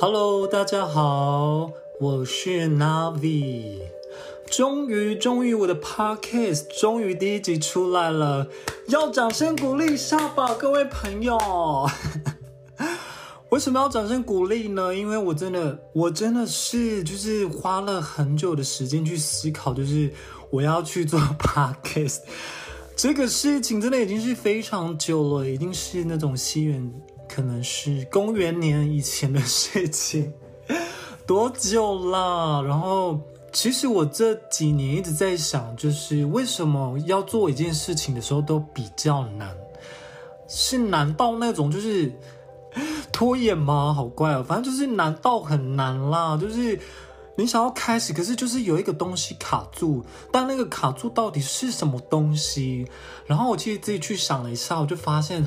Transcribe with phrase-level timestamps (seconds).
[0.00, 3.80] Hello，大家好，我是 Navi。
[4.48, 8.46] 终于，终于，我的 Podcast 终于第一集出来了，
[8.86, 11.36] 要掌声鼓励一下吧，各位朋友。
[13.50, 14.94] 为什么要掌声鼓励呢？
[14.94, 20.12] 因为我真的，我真的是就是花了很久的时间去思考，就是
[20.50, 22.20] 我要去做 Podcast
[22.94, 26.88] 这个事情，真的已经是非常久了，已经是那种西元。
[27.38, 30.32] 可能是公元年以前的事情，
[31.24, 32.60] 多久了？
[32.64, 33.20] 然后，
[33.52, 39.56] 其实我这几年一直在想，就是为什么要做一件事情的时候都比较难，
[40.48, 42.12] 是难到那种就是
[43.12, 43.94] 拖延吗？
[43.94, 46.36] 好怪哦，反正就是难到很难啦。
[46.36, 46.76] 就是
[47.36, 52.84] 你想要开始，可是就是有一个东西卡住，但那个卡住到底是什么东西？
[53.26, 55.46] 然后我其实自己去想了一下，我就发现。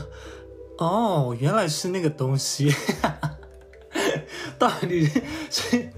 [0.77, 2.73] 哦，原来是那个东西，
[4.57, 5.09] 到底
[5.49, 5.89] 是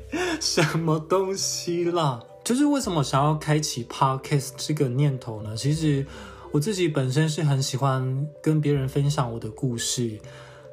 [0.42, 2.22] 什么东西啦？
[2.44, 5.56] 就是为什么想要开启 Podcast 这个念头呢？
[5.56, 6.06] 其实
[6.52, 10.20] 我自己本身是很喜欢跟别人分享我的故事，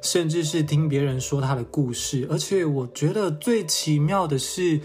[0.01, 2.27] 甚至是听别人说他的故事。
[2.29, 4.81] 而且我觉得最奇妙的是，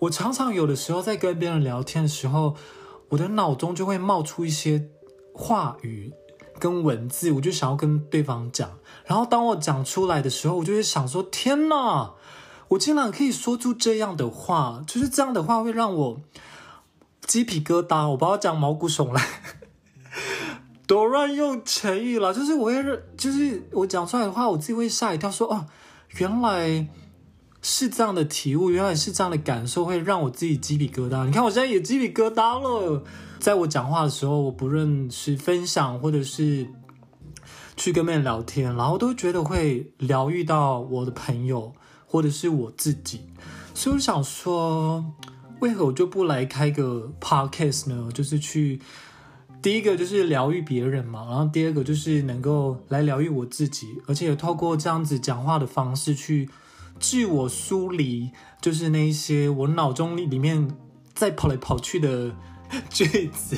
[0.00, 2.54] 我常常有的时候在跟别人聊天的时候，
[3.08, 4.90] 我的脑中就会冒出一些
[5.32, 6.12] 话语。
[6.58, 8.70] 跟文字，我就想要跟对方讲，
[9.06, 12.12] 然后当我讲出来的时候，我就会想说：天哪，
[12.68, 16.20] 我竟然可以说出这样的话，就是这样的话会让我
[17.26, 19.24] 鸡皮疙瘩，我不要讲毛骨悚然，
[20.86, 22.82] 多乱用成语了，就是我会，
[23.16, 25.66] 就是我讲出来的话，我自己会吓一跳，说：哦，
[26.18, 26.88] 原来
[27.60, 31.26] 是这样的体悟，原来是这样的感受，会让我自己鸡皮疙瘩。
[31.26, 33.02] 你看我现在也鸡皮疙瘩了。
[33.38, 36.66] 在我讲话的时候，我不论是分享，或者是
[37.76, 41.72] 去跟别人聊天，然后都觉得会疗愈到我的朋友，
[42.04, 43.20] 或者是我自己。
[43.74, 45.04] 所以我想说，
[45.60, 48.08] 为何我就不来开个 podcast 呢？
[48.12, 48.80] 就是去
[49.62, 56.50] 第一个就是疗愈别人嘛，然后第二个就是能够来疗愈我自己，而且也透过这样子讲话的方式去
[57.00, 60.76] 自我梳理，就是那些我脑中里面
[61.14, 62.34] 在跑来跑去的。
[62.90, 63.56] 句子，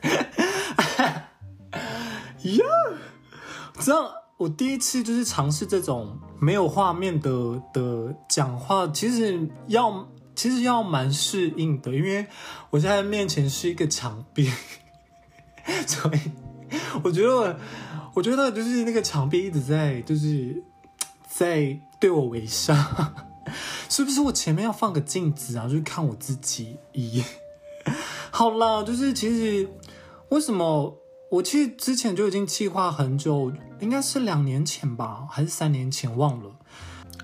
[2.40, 2.64] 呀，
[3.78, 12.26] 这样我第一次就是尝试这种没有画面的的讲话，其实要其实要蛮适应的，因为
[12.70, 14.50] 我现在面前是一个墙壁，
[15.86, 16.18] 所以
[17.02, 17.60] 我觉得
[18.14, 20.64] 我觉得就是那个墙壁一直在就是
[21.40, 22.76] 在对我微笑，
[23.88, 27.24] 是不是我前面要放个镜子啊，就是看我自己一
[28.30, 29.66] 好啦，就是其实
[30.28, 30.94] 为什么
[31.30, 36.50] 我其实之前就已经计划很久，应该是两年前吧，还是三年前，忘了。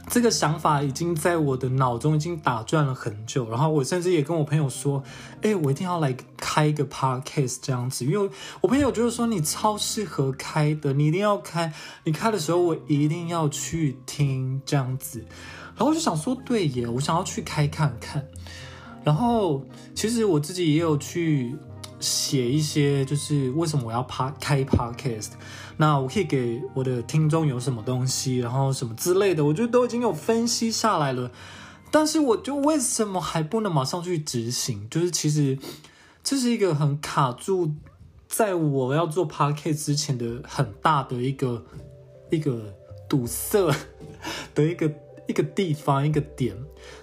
[0.09, 5.03] 这个想法已经在我的脑中已经打转了很久，然后我甚至也跟我朋友说，
[5.43, 8.31] 哎，我一定要来开一个 podcast 这样子，因为
[8.61, 11.73] 我朋友就是说你超适合开的，你一定要开，
[12.05, 15.25] 你开的时候我一定要去听这样子。
[15.77, 18.27] 然后我就想说，对耶，我想要去开看看。
[19.05, 19.63] 然后，
[19.95, 21.55] 其实我自己也有去
[21.99, 25.31] 写一些，就是为什么我要趴开 podcast，
[25.77, 31.31] 那我可以给我的听众有什么东西，然后什么之类的，我觉得都已经有分析下来了。
[31.91, 34.89] 但是，我就为什么还不能马上去执行？
[34.91, 35.59] 就是其实
[36.23, 37.73] 这是一个很卡住，
[38.29, 41.65] 在我要做 podcast 之前的很大的一个
[42.31, 42.75] 一个
[43.09, 43.73] 堵塞
[44.55, 44.93] 的一个
[45.29, 46.57] 一个地方一个点。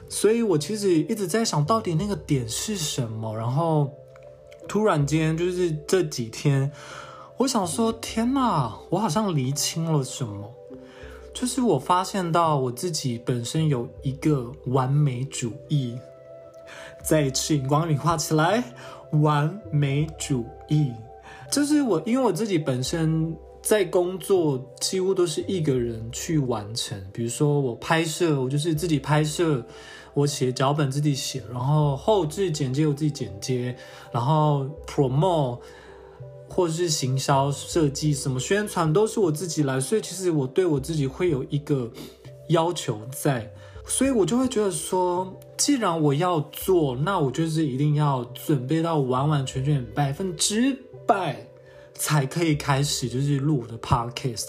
[0.10, 3.92] 所以我其实一直在想到底那个点是什么，然后
[4.68, 6.72] 突然间就是这几天，
[7.38, 10.53] 我想说天哪，我好像厘清了什么，
[11.34, 15.97] 就是我发现到我自己本身有一个完美主义，
[17.03, 18.63] 再一次荧光笔画起来，
[19.12, 20.91] 完美主义，
[21.51, 23.35] 就是我因为我自己本身。
[23.63, 29.65] 在工作几乎都是一个人去完成，比如说我拍摄，我就是自己拍摄，
[30.13, 33.75] 我写脚本自己写，然后后置剪接我自己剪接，
[34.12, 35.60] 然后 promo
[36.50, 41.92] 或是行销设计什么宣传都是我自己来，所以其实我对我自己会有一个
[42.50, 43.51] 要求在，
[43.86, 50.77] 所以我就会觉得说，既然我要做，那我就是一定要准备到完完全全百分之
[51.07, 51.48] 百。
[51.95, 54.48] 才可以开始，就是录我的 podcast，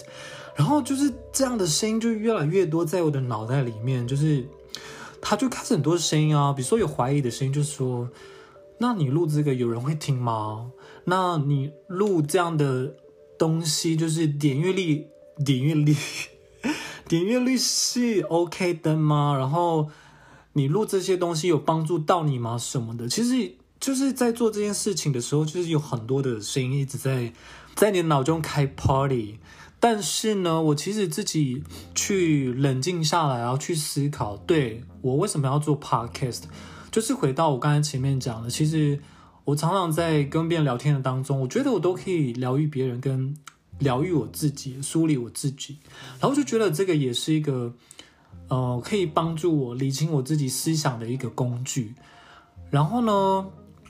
[0.55, 4.43] 然后就是这样的声音就越来越多在我的脑袋里面，就是
[5.21, 8.09] 他就开始很多声音啊，比如说有怀疑的声音，就是说，
[8.79, 10.71] 那你录这个有人会听吗？
[11.05, 12.95] 那你录这样的
[13.37, 15.07] 东西，就是点阅率，
[15.45, 15.95] 点阅率，
[17.07, 19.35] 点阅率是 OK 的吗？
[19.37, 19.89] 然后
[20.53, 22.57] 你录这些东西有帮助到你吗？
[22.57, 23.07] 什么的？
[23.07, 27.31] 其实就是在做这件事情的时候，就是有很多的声音一直在
[27.75, 29.39] 在你脑中开 party。
[29.87, 31.61] 但是呢，我其实自己
[31.93, 36.41] 去冷静下来，然后去思考，对，我为什么要做 podcast，
[36.89, 38.99] 就是回到我刚才前面讲的，其实
[39.43, 43.37] 我常常在跟别人聊天的当中，我觉得我都可以疗愈别人，跟
[43.77, 45.77] 疗愈我自己，梳理我自己，
[46.19, 47.71] 然后就觉得这个也是一个，
[48.47, 51.93] 呃，可以帮助我理清我自己思想的一个工具。
[52.71, 53.45] 然后呢，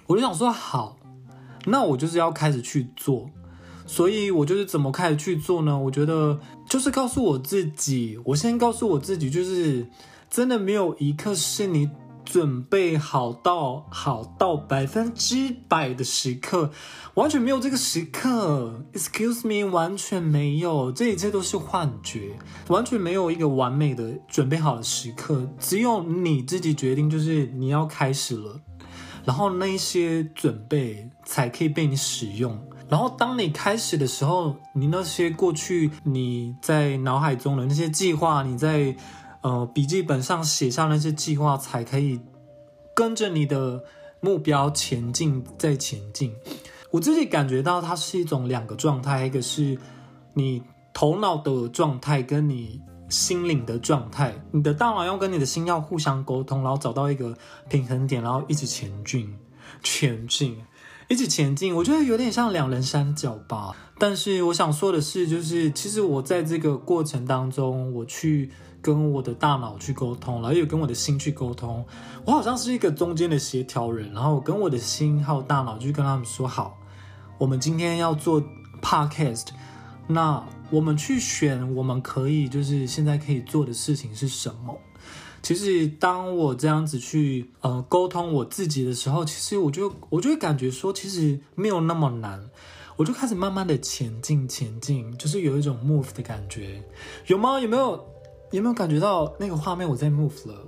[0.08, 0.98] 我就想说，好，
[1.66, 3.30] 那我就是要开始去做。
[3.86, 5.78] 所以我就是怎么开始去做呢？
[5.78, 9.88] 我觉得就是告诉我自己，我先告诉我自己，就是
[10.30, 11.90] 真的没有一刻是你
[12.26, 16.72] 准备好到好到百分之百的时刻，
[17.14, 18.84] 完全没有这个时刻。
[18.94, 22.32] Excuse me，完全没有，这一切都是幻觉，
[22.68, 28.60] 完全没有一个完美的准备好的时刻，只有你自己决定，就是你要开始了，
[29.24, 32.60] 然后那些准备才可以被你使用。
[32.88, 38.96] 然后，当你开始的时候，你那些过去你在脑海中的那些计划，你在
[39.42, 42.20] 呃笔记本上写下那些计划，才可以
[42.96, 43.84] 跟着你的
[44.20, 46.32] 目标前进，再前进。
[46.92, 49.78] 我自己感觉到它是一种两个状态，一个是
[50.34, 50.62] 你
[50.94, 52.80] 头脑的状态，跟你
[53.10, 54.34] 心灵的状态。
[54.52, 57.36] 你的大脑要跟你的心要互相沟通，然后找到一个
[57.68, 59.36] 平衡点，然后一直前进，
[59.82, 60.56] 前进。
[61.08, 63.76] 一起前进，我觉得有点像两人三脚吧。
[64.00, 68.50] 但是我想说的是，就是其实我在这个过程当中，我去
[68.82, 71.86] 跟我的大脑去沟通，然后又跟我的心去沟通，
[72.26, 74.12] 我好像是一个中间的协调人。
[74.14, 76.78] 然后我跟我的心还有大脑就跟他们说好，
[77.38, 78.44] 我们今天要做
[78.82, 79.48] podcast，
[80.08, 84.76] 那我们去选我们可以就是现在可以做的事情是什么。
[85.46, 92.50] 其实，当我这样子去呃沟通我自己的时候，其实我就我就会感觉说，其实没有那么难，
[92.96, 96.84] 我就开始慢慢的前进前进，就是有一种 move 的感觉，
[97.28, 97.60] 有吗？
[97.60, 97.92] 有没有
[98.50, 100.66] 有没有感觉到那个画面我在 move 了？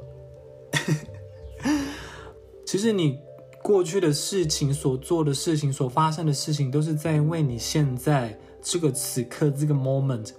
[2.64, 3.18] 其实你
[3.64, 10.34] 过去的事情所做的事情所发生的事情，都是在为你现在这个此刻这个 moment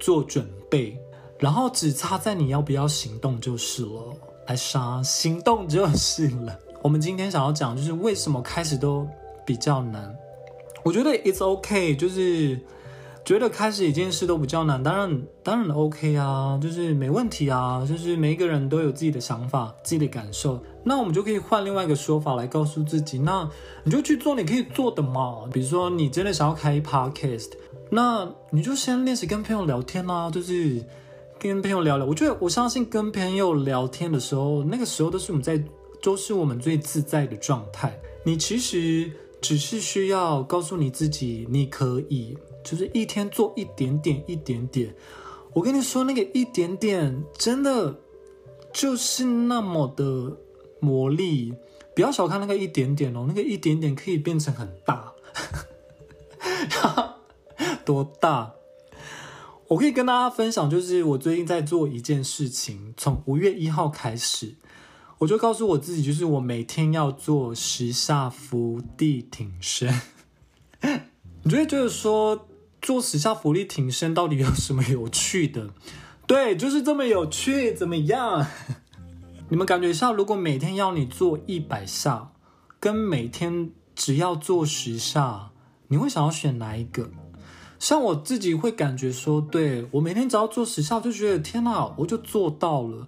[0.00, 0.98] 做准备。
[1.38, 4.14] 然后只差在你要不要行动就是了，
[4.46, 6.58] 来杀行动就是了。
[6.80, 9.06] 我们今天想要讲就是为什么开始都
[9.44, 10.14] 比较难。
[10.82, 12.60] 我觉得 it's OK，就是
[13.24, 20.62] 觉得开始一件事都比较难，当然当然 OK 啊，就是没问题啊，就是每一个人都有自己的想法、自己的感受。
[20.84, 23.48] 那我们就可以换另外一个说法来告诉自己，那
[23.82, 25.44] 你就去做你可以做的嘛。
[25.52, 27.52] 比如说你真的想要开 podcast，
[27.90, 30.84] 那你就先练习跟朋友聊天啊，就是。
[31.44, 35.62] 跟朋友聊聊，我觉得我相信跟朋友聊天的时候，那个时候都是我们在，
[36.02, 38.00] 都是我们最自在的状态。
[38.24, 39.12] 你其实
[39.42, 44.94] 只是需要告诉你自己，你可以，就是一天做一点点，一点点。
[45.52, 47.94] 我跟你说，那个一点点真的
[48.72, 50.34] 就是那么的
[50.80, 51.52] 魔力，
[51.94, 55.12] 不要小看那个一点点哦，那个一点点可以变成很大，
[56.70, 57.16] 哈哈
[57.84, 58.54] 多大？
[59.68, 64.54] 我可以跟大家分享，就是我最近在做一件事情，从五月一号开始，
[65.18, 70.00] 我就告诉我自己，就是我每天要做十下伏地挺身。
[71.42, 72.46] 你就会觉得说
[72.82, 75.70] 做十下伏地挺身到底有什么有趣的？
[76.26, 78.46] 对，就是这么有趣，怎么样？
[79.48, 82.32] 你们感觉一下，如果每天要你做一百下，
[82.78, 85.52] 跟每天只要做十下，
[85.88, 87.10] 你会想要选哪一个？
[87.78, 93.06] 像我自己会感觉说，对，我每天只要做十下，我就觉得天哪，我就做到了。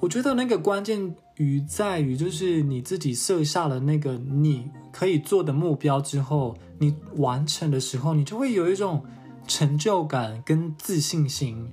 [0.00, 9.04] 我觉得那个关键于在于，就是你自己设下了那个你可以做的目标之后，你完成的时候，你就会有一种
[9.48, 11.72] 成就感跟自信心，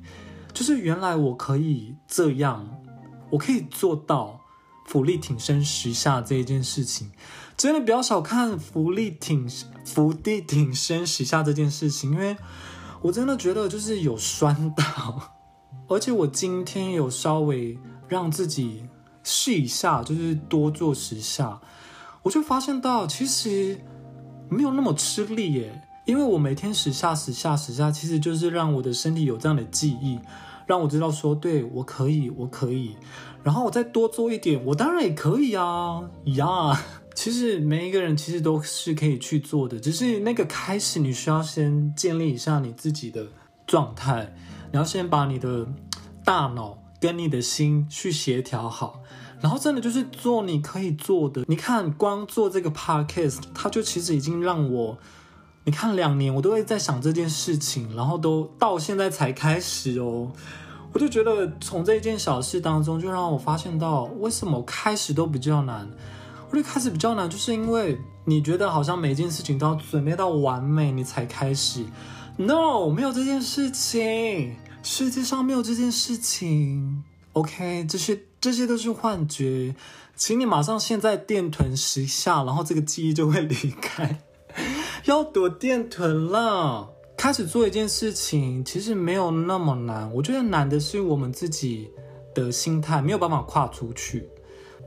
[0.53, 2.67] 就是原来我可以这样，
[3.29, 4.41] 我可以做到
[4.88, 7.12] 俯力挺身十下这一件事情。
[7.57, 9.47] 真的不要小看伏地挺
[9.85, 12.35] 伏地挺身十下这件事情，因为
[13.01, 15.21] 我真的觉得就是有酸到，
[15.88, 18.85] 而且我今天有稍微让自己
[19.24, 21.62] 试一下，就是多做十下，
[22.24, 23.79] 我就发现到其实
[24.50, 30.19] 没有那么吃力耶，因为我每天十下十下十下，其实就是让我的身体有这样的记忆，
[30.65, 32.97] 让我知道说，对，我可以，我可以，
[33.43, 36.81] 然后我再多做一点，我当然也可以啊，呀、
[37.15, 43.25] 其实每一个人其实都是可以去做的，只是那个开始你需要先建立一下你自己的
[43.65, 44.36] 状态，
[44.72, 45.65] 你要先把你的
[46.25, 49.01] 大脑跟你的心去协调好，
[49.39, 51.45] 然后真的就是做你可以做的。
[51.48, 54.98] 你看，光做这个 podcast，它就其实已经让我，
[55.63, 60.31] 你看两年我都会在想这件事情，然后都到现在才开始哦。
[60.91, 65.89] 我就觉得从这一件小事当中，就让我发现到为什么开始都比较难。
[66.55, 71.83] 我觉得开始比较难，就是因为你觉得好像每件事情都要准备到完美，你才开始。
[72.38, 77.03] No，没有这件事情，世界上没有这件事情。
[77.33, 79.75] OK，这些这些都是幻觉，
[80.15, 84.21] 请你马上现在电臀十下，然后这个记忆就会离开。
[85.03, 86.89] 要躲电臀了。
[87.17, 90.09] 开始做一件事情，其实没有那么难。
[90.13, 91.91] 我觉得难的是我们自己
[92.33, 94.29] 的心态没有办法跨出去。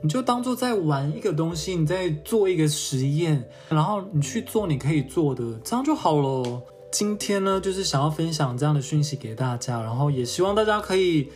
[0.02, 6.62] 你就当做在玩一个东西，你在做一个实验，然后你去做你可以做的，这样就好了。
[6.90, 11.28] 今天呢，就是想要分享这样的讯息给大家，然后也希望大家可以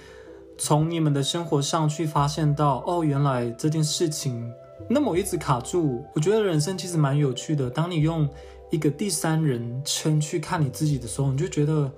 [0.57, 4.53] 从你们的生活上去发现到，哦，原来这件事情
[4.89, 6.05] 那么一直卡住。
[6.15, 8.29] 我觉得人生其实蛮有趣的，当你用。
[8.71, 11.93] 一个第三人称去看你自己的时候，你就觉得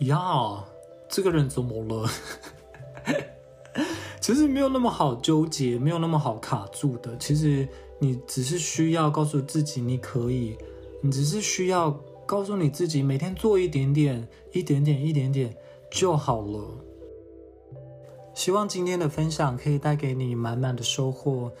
[0.00, 0.62] 呀，
[1.08, 2.06] 这个人怎么了？
[4.20, 7.16] 其实没有那么好纠结，没有那么好卡住的。
[7.18, 10.56] 其实你只是需要告诉自己你可以，
[11.00, 11.90] 你只是需要
[12.26, 15.56] 告诉你自己每天做一点点、一点点、一点点
[15.90, 16.84] 就好了。
[18.34, 21.52] 希望今天的分享可以带给你满满的收获，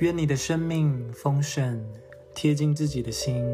[0.00, 1.84] 愿你的生命丰盛。
[2.34, 3.44] 贴近自己的心。